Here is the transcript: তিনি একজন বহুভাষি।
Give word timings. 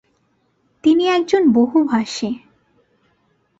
তিনি 0.83 1.03
একজন 1.07 1.41
বহুভাষি। 1.51 2.29